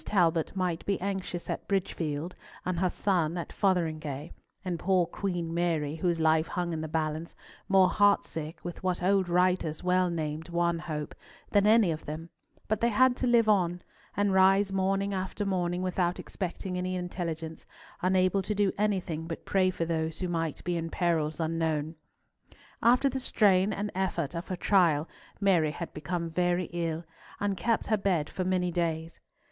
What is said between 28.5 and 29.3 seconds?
days.